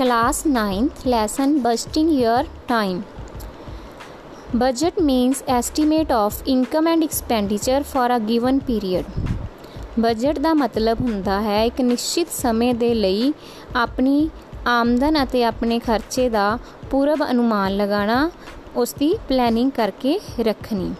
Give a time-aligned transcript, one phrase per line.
[0.00, 3.04] Class 9th lesson, Budgeting Your Time.
[4.54, 9.10] Budget means estimate of income and expenditure for a given period.
[10.00, 13.32] Budget ਦਾ ਮਤਲਬ ਹੁੰਦਾ ਹੈ ਇੱਕ ਨਿਸ਼ਚਿਤ ਸਮੇਂ ਦੇ ਲਈ
[13.76, 14.30] ਆਪਣੀ
[14.68, 16.58] ਆਮਦਨ ਅਤੇ ਆਪਣੇ ਖਰਚੇ ਦਾ
[16.90, 18.30] ਪੂਰਵ ਅਨੁਮਾਨ ਲਗਾਉਣਾ,
[18.76, 20.92] ਉਸ ਦੀ ਪਲੈਨਿੰਗ ਕਰਕੇ ਰੱਖਣੀ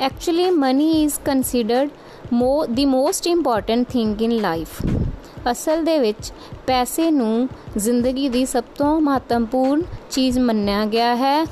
[0.00, 1.90] ਐਕਚੁਅਲੀ ਮਨੀ ਇਜ਼ ਕੰਸੀਡਰਡ
[2.32, 5.01] ਮੋ the most important thing in life
[5.50, 6.32] ਅਸਲ ਦੇ ਵਿੱਚ
[6.66, 11.42] ਪੈਸੇ ਨੂੰ ਜ਼ਿੰਦਗੀ ਦੀ ਸਭ ਤੋਂ ਮਹੱਤਵਪੂਰਨ ਚੀਜ਼ ਮੰਨਿਆ ਗਿਆ ਹੈ।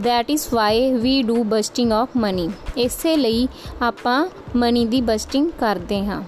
[0.00, 2.50] That is why we do budgeting of money.
[2.76, 3.48] ਇਸੇ ਲਈ
[3.82, 6.22] ਆਪਾਂ ਮਨੀ ਦੀ ਬਜਟਿੰਗ ਕਰਦੇ ਹਾਂ।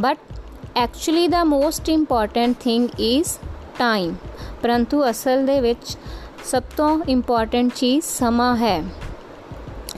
[0.00, 0.18] But
[0.76, 3.28] actually the most important thing is
[3.78, 4.14] time
[4.62, 5.98] ਪਰੰਤੂ ਅਸਲ ਦੇ ਵਿੱਚ
[6.44, 8.84] ਸਭ ਤੋਂ ਇੰਪੋਰਟੈਂਟ ਚੀਜ਼ ਸਮਾਂ ਹੈ।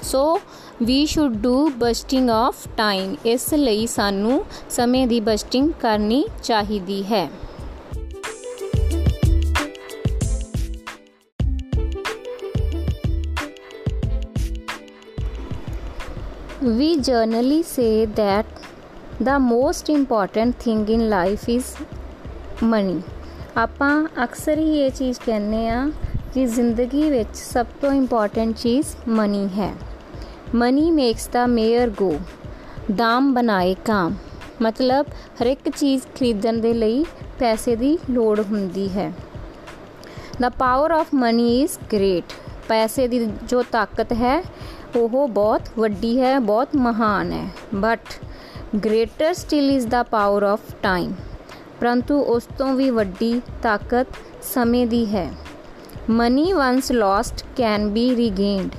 [0.02, 0.41] So
[0.83, 7.30] we should do budgeting of time ਇਸ ਲਈ ਸਾਨੂੰ ਸਮੇਂ ਦੀ ਬਜਟਿੰਗ ਕਰਨੀ ਚਾਹੀਦੀ ਹੈ।
[16.63, 18.49] We generally say that
[19.29, 21.68] the most important thing in life is
[22.65, 22.99] money.
[23.57, 25.90] ਆਪਾਂ ਅਕਸਰ ਹੀ ਇਹ ਚੀਜ਼ ਕਹਿੰਦੇ ਆ
[26.35, 29.73] ਕਿ ਜ਼ਿੰਦਗੀ ਵਿੱਚ ਸਭ ਤੋਂ ਇੰਪੋਰਟੈਂਟ ਚੀਜ਼ ਮਨੀ ਹੈ।
[30.54, 32.20] Money makes the mare go.
[32.96, 34.15] ਦਾਮ ਬਣਾਏ ਕਾਮ।
[34.62, 35.06] ਮਤਲਬ
[35.43, 37.04] ਹਰ ਇੱਕ ਚੀਜ਼ ਖਰੀਦਣ ਦੇ ਲਈ
[37.38, 39.12] ਪੈਸੇ ਦੀ ਲੋੜ ਹੁੰਦੀ ਹੈ।
[40.40, 42.24] The power of money is great
[42.68, 44.45] ਪੈਸੇ ਦੀ ਜੋ ਤਾਕਤ ਹੈ,
[44.96, 48.01] ਉਹ ਬਹੁਤ ਵੱਡੀ ਹੈ, ਬਹੁਤ ਮਹਾਨ ਹੈ। But
[48.84, 51.12] greater still is the power of time
[51.80, 54.06] ਪਰੰਤੂ ਉਸ ਤੋਂ ਵੀ ਵੱਡੀ ਤਾਕਤ
[54.43, 55.30] ਸਮੇਂ ਦੀ ਹੈ।
[56.10, 58.71] Money once lost can be regained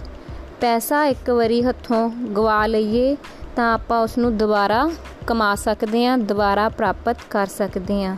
[0.62, 3.18] ਪੈਸਾ ਇੱਕ ਵਾਰੀ ਹੱਥੋਂ ਗਵਾ ਲਈਏ
[3.56, 4.90] ਤਾਂ ਆਪਾਂ ਉਸ ਨੂੰ ਦੁਬਾਰਾ
[5.28, 8.16] ਕਮਾ ਸਕਦੇ ਹਾਂ, ਦੁਬਾਰਾ ਪ੍ਰਾਪਤ ਕਰ ਸਕਦੇ ਹਾਂ।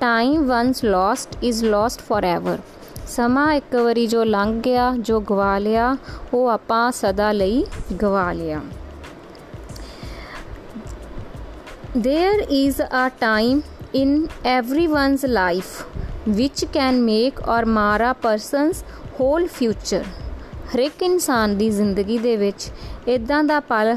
[0.00, 2.58] Time once lost is lost forever
[3.06, 5.96] ਸਮਾਂ ਇੱਕ ਵਾਰੀ ਜੋ ਲੰਘ ਗਿਆ, ਜੋ ਗਵਾ ਲਿਆ,
[6.34, 7.66] ਉਹ ਆਪਾਂ ਸਦਾ ਲਈ
[8.02, 8.60] ਗਵਾ ਲਿਆ।
[12.04, 13.62] There is a time
[14.02, 14.12] in
[14.56, 15.72] everyone's life
[16.38, 18.84] which can make or mar a person's
[19.18, 20.04] whole future
[20.74, 22.70] ਹਰ ਇੱਕ ਇਨਸਾਨ ਦੀ ਜ਼ਿੰਦਗੀ ਦੇ ਵਿੱਚ
[23.08, 23.96] ਇਦਾਂ ਦਾ ਪਲ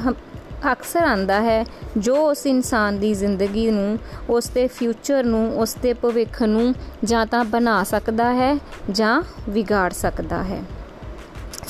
[0.71, 1.65] ਅਕਸਰ ਆਂਦਾ ਹੈ,
[1.97, 3.97] ਜੋ ਉਸ ਇਨਸਾਨ ਦੀ ਜ਼ਿੰਦਗੀ ਨੂੰ,
[4.29, 6.73] ਉਸ ਦੇ ਫਿਊਚਰ ਨੂੰ, ਉਸ ਦੇ ਭਵਿੱਖ ਨੂੰ
[7.03, 8.57] ਜਾਂ ਤਾਂ ਬਣਾ ਸਕਦਾ ਹੈ
[8.91, 10.61] ਜਾਂ ਵਿਗਾੜ ਸਕਦਾ ਹੈ।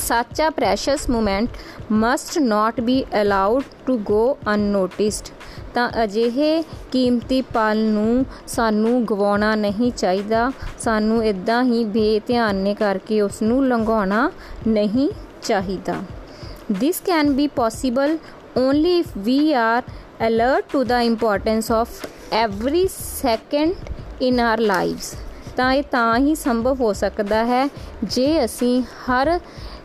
[0.08, 1.58] Such a precious moment
[2.04, 4.24] must not be allowed to go
[4.54, 5.32] unnoticed
[5.74, 13.42] ਤਾਂ ਅਜਿਹੇ ਕੀਮਤੀ ਪਲ ਨੂੰ ਸਾਨੂੰ ਗਵਾਉਣਾ ਨਹੀਂ ਚਾਹੀਦਾ ਸਾਨੂੰ ਇਦਾਂ ਹੀ ਬੇਧਿਆਨੇ ਕਰਕੇ ਉਸ
[13.42, 14.30] ਨੂੰ ਲੰਘਾਉਣਾ
[14.68, 15.10] ਨਹੀਂ
[15.44, 16.02] ਚਾਹੀਦਾ
[16.82, 18.18] this can be possible
[18.64, 19.84] only if we are
[20.22, 22.02] alert to the importance of
[22.42, 23.94] every second
[24.30, 25.16] in our lives
[25.58, 27.68] ਤਾਂ ਇਹ ਤਾਂ ਹੀ ਸੰਭਵ ਹੋ ਸਕਦਾ ਹੈ
[28.04, 29.40] ਜੇ ਅਸੀਂ ਹਰ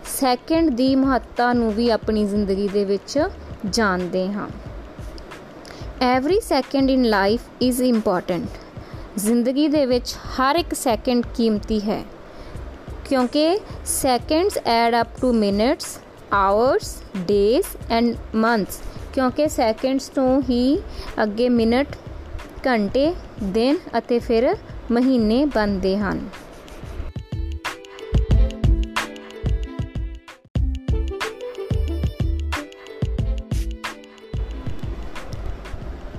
[0.08, 3.18] ਸੈਕਿੰਡ ਦੀ ਮਹੱਤਤਾ ਨੂੰ ਵੀ ਆਪਣੀ ਜ਼ਿੰਦਗੀ ਦੇ ਵਿੱਚ
[3.66, 4.48] ਜਾਣਦੇ ਹਾਂ।
[6.02, 8.58] Every second in life is important
[9.16, 12.02] ਜ਼ਿੰਦਗੀ ਦੇ ਵਿੱਚ ਹਰ ਇੱਕ ਸੈਕਿੰਡ ਕੀਮਤੀ ਹੈ,
[13.04, 15.98] ਕਿਉਂਕਿ seconds add up to minutes
[16.32, 18.80] hours days and months
[19.12, 20.78] ਕਿਉਂਕਿ ਸੈਕਿੰਡਸ ਤੋਂ ਹੀ
[21.22, 21.96] ਅੱਗੇ ਮਿੰਟ
[22.66, 23.14] ਘੰਟੇ,
[23.44, 24.54] ਦਿਨ ਅਤੇ ਫਿਰ
[24.90, 26.20] ਮਹੀਨੇ ਬਣਦੇ ਹਨ।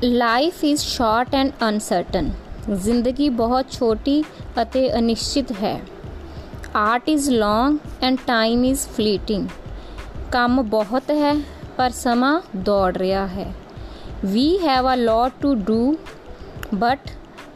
[0.03, 2.29] Life is short and uncertain
[2.75, 4.23] ਜ਼ਿੰਦਗੀ ਬਹੁਤ ਛੋਟੀ
[4.61, 5.79] ਅਤੇ ਅਨਿਸ਼ਚਿਤ ਹੈ
[6.75, 9.47] art is long and time is fleeting
[10.31, 11.33] ਕੰਮ ਬਹੁਤ ਹੈ
[11.77, 13.53] ਪਰ ਸਮਾਂ ਦੌੜ ਰਿਹਾ ਹੈ
[14.25, 15.95] we have a lot to do
[16.75, 17.09] but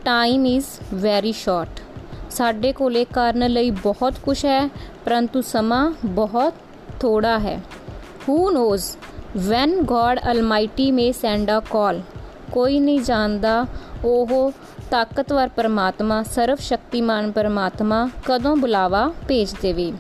[0.06, 1.80] time is very short
[2.32, 4.68] ਸਾਡੇ ਕੋਲੇ ਕਰਨ ਲਈ ਬਹੁਤ ਕੁਝ ਹੈ
[5.06, 6.54] ਪਰੰਤੂ ਸਮਾਂ ਬਹੁਤ
[7.00, 7.62] ਥੋੜਾ ਹੈ
[8.30, 8.86] who knows
[9.38, 12.02] when God almighty may send a call
[12.52, 13.66] ਕੋਈ ਨਹੀਂ ਜਾਣਦਾ।
[14.06, 14.52] ਉਹ
[14.92, 19.92] ਤਾਕਤਵਰ ਪਰਮਾਤਮਾ ਸਰਵ ਸ਼ਕਤੀਮਾਨ ਪਰਮਾਤਮਾ ਕਦੋਂ ਬੁਲਾਵਾ ਭੇਜ ਦੇਵੇ।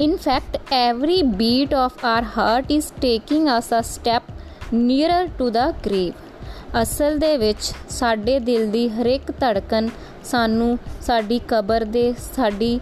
[0.00, 4.22] In fact every beat of our heart is taking us a step
[4.74, 9.88] nearer to the grave ਅਸਲ ਦੇ ਵਿੱਚ ਸਾਡੇ ਦਿਲ ਦੀ ਹਰ ਇੱਕ ਧੜਕਨ
[10.24, 12.80] ਸਾਨੂੰ ਸਾਡੀ ਕਬਰ ਦੇ, ਸਾਡੀ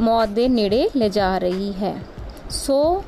[0.00, 1.94] ਮੌਤ ਦੇ ਨੇੜੇ ਲਿਜਾ ਰਹੀ ਹੈ।
[2.50, 3.04] So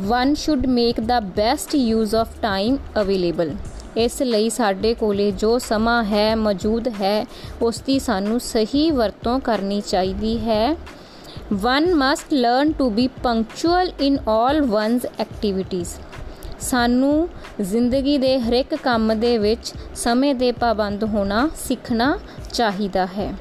[0.00, 3.54] one should make the best use of time available
[3.96, 7.26] ਇਸ ਲਈ ਸਾਡੇ ਕੋਲੇ ਜੋ ਸਮਾਂ ਹੈ, ਮੌਜੂਦ ਹੈ,
[7.62, 10.76] ਉਸ ਦੀ ਸਾਨੂੰ ਸਹੀ ਵਰਤੋਂ ਕਰਨੀ ਚਾਹੀਦੀ ਹੈ।
[11.52, 15.88] One must learn to be punctual in all one's activities
[16.60, 17.28] ਸਾਨੂੰ
[17.60, 22.18] ਜ਼ਿੰਦਗੀ ਦੇ ਹਰ ਇੱਕ ਕੰਮ ਦੇ ਵਿੱਚ ਸਮੇਂ ਦੇ ਪਾਬੰਦ ਹੋਣਾ ਸਿੱਖਣਾ
[22.52, 23.32] ਚਾਹੀਦਾ ਹੈ।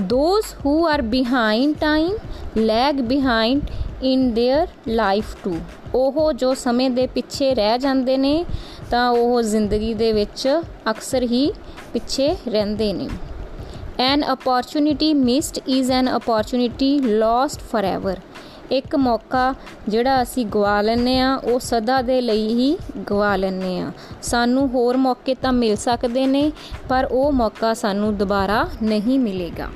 [0.00, 2.16] Those who are behind time
[2.56, 3.60] lag behind
[4.03, 5.55] in their life too
[5.95, 8.33] ਉਹ ਜੋ ਸਮੇਂ ਦੇ ਪਿੱਛੇ ਰਹਿ ਜਾਂਦੇ ਨੇ
[8.91, 10.47] ਤਾਂ ਉਹ ਜ਼ਿੰਦਗੀ ਦੇ ਵਿੱਚ
[10.91, 11.51] ਅਕਸਰ ਹੀ
[11.93, 13.09] ਪਿੱਛੇ ਰਹਿੰਦੇ ਨੇ
[13.99, 18.19] an opportunity missed is an opportunity lost forever
[18.71, 19.53] ਇੱਕ ਮੌਕਾ
[19.89, 22.75] ਜਿਹੜਾ ਅਸੀਂ ਗਵਾ ਲੈਨੇ ਆ ਉਹ ਸਦਾ ਦੇ ਲਈ ਹੀ
[23.09, 23.91] ਗਵਾ ਲੈਨੇ ਆ
[24.21, 26.51] ਸਾਨੂੰ ਹੋਰ ਮੌਕੇ ਤਾਂ ਮਿਲ ਸਕਦੇ ਨੇ
[26.89, 29.69] ਪਰ ਉਹ ਮੌਕਾ ਸਾਨੂੰ ਦੁਬਾਰਾ ਨਹੀਂ ਮਿਲੇਗਾ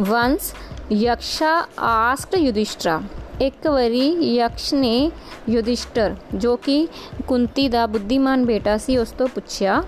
[0.00, 0.52] Once
[0.92, 3.00] Yaksha asked Yudhishthira.
[3.40, 5.10] ਇੱਕ ਵਾਰੀ ਯਕਸ਼ ਨੇ
[5.48, 6.88] ਯੁਧਿਸ਼ਟਰ, ਜੋ ਕਿ
[7.28, 9.82] ਕੁੰਤੀ ਦਾ ਬੁੱਧੀਮਾਨ ਬੇਟਾ ਸੀ, ਉਸ ਤੋਂ ਪੁੱਛਿਆ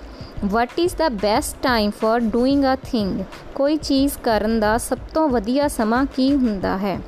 [0.44, 3.20] what is the best time for doing a thing
[3.55, 7.00] ਕੋਈ ਚੀਜ਼ ਕਰਨ ਦਾ ਸਭ ਤੋਂ ਵਧੀਆ ਸਮਾਂ ਕੀ ਹੁੰਦਾ ਹੈ?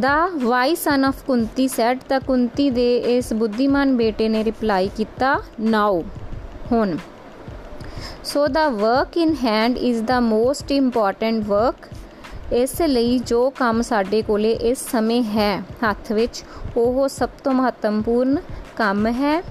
[0.00, 5.42] The wise son of Kunti said ਤਾਂ ਕੁੰਤੀ ਦੇ ਇਸ ਬੁੱਧੀਮਾਨ ਬੇਟੇ ਨੇ ਰਿਪਲਾਈ ਕੀਤਾ
[5.60, 6.02] ਨਾਓ
[6.72, 6.96] ਹੁਣ।
[8.24, 11.88] So the work in hand is the most important work
[12.52, 16.42] ਇਸ ਲਈ ਜੋ ਕੰਮ ਸਾਡੇ ਕੋਲੇ ਇਸ ਸਮੇਂ ਹੈ, ਹੱਥ ਵਿੱਚ,
[16.76, 18.38] ਉਹ ਸਭ ਤੋਂ ਮਹੱਤਵਪੂਰਨ
[18.76, 19.42] ਕੰਮ ਹੈ।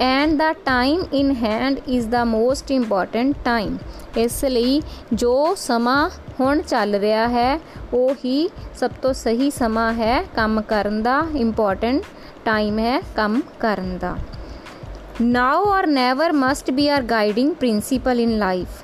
[0.00, 3.76] And the time in hand is the most important time
[4.16, 4.80] ਇਸ ਲਈ
[5.12, 6.08] ਜੋ ਸਮਾਂ
[6.40, 7.60] ਹੁਣ ਚੱਲ ਰਿਹਾ ਹੈ,
[7.94, 8.48] ਉਹ ਹੀ
[8.80, 12.02] ਸਭ ਤੋਂ ਸਹੀ ਸਮਾਂ ਹੈ ਕੰਮ ਕਰਨ ਦਾ। ਇੰਪੋਰਟੈਂਟ
[12.44, 14.16] ਟਾਈਮ ਹੈ ਕੰਮ ਕਰਨ ਦਾ।
[15.22, 18.82] Now or never must be our guiding principle in life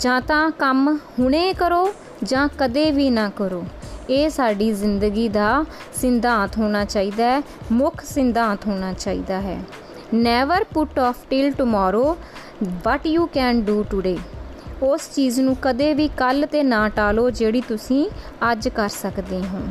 [0.00, 1.92] ਜਾਂ ਤਾਂ ਕੰਮ ਹੁਣੇ ਕਰੋ
[2.24, 3.64] ਜਾਂ ਕਦੇ ਵੀ ਨਾ ਕਰੋ।
[4.10, 5.64] ਇਹ ਸਾਡੀ ਜ਼ਿੰਦਗੀ ਦਾ
[5.94, 7.42] ਸਿਧਾਂਤ ਹੋਣਾ ਚਾਹੀਦਾ ਹੈ,
[7.72, 9.58] ਮੁੱਖ ਸਿਧਾਂਤ ਹੋਣਾ ਚਾਹੀਦਾ ਹੈ।
[10.14, 12.16] Never put off till tomorrow
[12.84, 14.16] what you can do today
[14.82, 18.08] ਉਸ ਚੀਜ਼ ਨੂੰ ਕਦੇ ਵੀ ਕੱਲ ਤੇ ਨਾ ਟਾਲੋ ਜਿਹੜੀ ਤੁਸੀਂ
[18.52, 19.66] ਅੱਜ ਕਰ ਸਕਦੇ ਹੋ।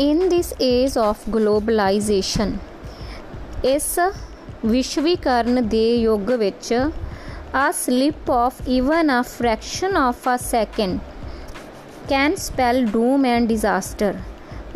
[0.00, 2.56] In this age of globalization
[3.64, 3.98] ਇਸ
[4.64, 6.74] ਵਿਸ਼ਵੀਕਰਨ ਦੇ ਯੁੱਗ ਵਿੱਚ
[7.56, 10.98] A slip of even a fraction of a second
[12.08, 14.08] can spell doom and disaster.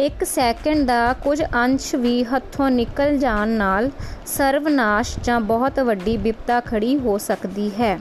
[0.00, 3.90] ਇੱਕ ਸੈਕਿੰਡ ਦਾ ਕੁਝ ਅੰਸ਼ ਵੀ ਹੱਥੋਂ ਨਿਕਲ ਜਾਣ ਨਾਲ
[4.26, 7.98] ਸਰਵਨਾਸ਼ ਜਾਂ ਬਹੁਤ ਵੱਡੀ ਵਿਪਤਾ ਖੜੀ ਹੋ ਸਕਦੀ ਹੈ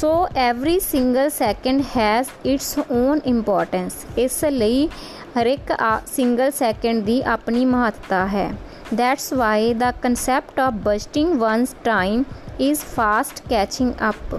[0.00, 4.86] so every single second has its own importance ਇਸ ਲਈ
[5.36, 5.72] ਹਰ ਇੱਕ
[6.12, 8.48] ਸਿੰਗਲ ਸੈਕਿੰਡ ਦੀ ਆਪਣੀ ਮਹੱਤਤਾ ਹੈ।
[8.94, 12.22] That's why the concept of busting one's time
[12.60, 14.34] is fast catching up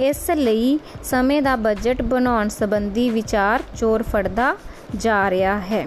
[0.00, 4.54] ਇਸ ਲਈ ਸਮੇਂ ਦਾ ਬਜਟ ਬਣਾਉਣ ਸੰਬੰਧੀ ਵਿਚਾਰ ਚੋਰ ਫੜਦਾ
[4.96, 5.86] ਜਾ ਰਿਹਾ ਹੈ।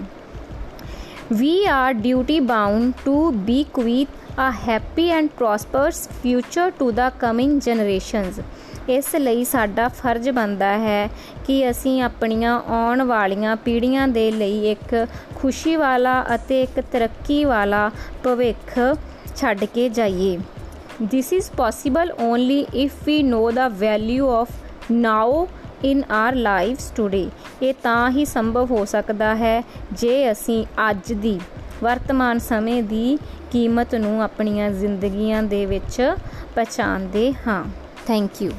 [1.38, 3.16] We are duty bound to
[3.46, 8.38] bequeath a happy and prosperous future to the coming generations.
[8.88, 11.08] ਇਸ ਲਈ ਸਾਡਾ ਫਰਜ਼ ਬਣਦਾ ਹੈ
[11.46, 17.90] ਕਿ ਅਸੀਂ ਆਪਣੀਆਂ ਆਉਣ ਵਾਲੀਆਂ ਪੀੜ੍ਹੀਆਂ ਦੇ ਲਈ ਇੱਕ ਖੁਸ਼ੀ ਵਾਲਾ ਅਤੇ ਇੱਕ ਤਰੱਕੀ ਵਾਲਾ
[18.24, 18.78] ਭਵਿੱਖ
[19.36, 20.38] ਛੱਡ ਕੇ ਜਾਈਏ।
[21.02, 24.52] This is possible only if we know the value of
[24.92, 25.46] now
[25.84, 27.28] in our lives today
[27.62, 29.62] ਇਹ ਤਾਂ ਹੀ ਸੰਭਵ ਹੋ ਸਕਦਾ ਹੈ
[29.92, 31.40] ਜੇ ਅਸੀਂ ਅੱਜ ਦੀ
[31.82, 33.18] ਵਰਤਮਾਨ ਸਮੇਂ ਦੀ
[33.52, 36.14] ਕੀਮਤ ਨੂੰ ਆਪਣੀਆਂ ਜ਼ਿੰਦਗੀਆਂ ਦੇ ਵਿੱਚ
[36.54, 37.64] ਪਛਾਣਦੇ ਹਾਂ।
[38.06, 38.50] Thank you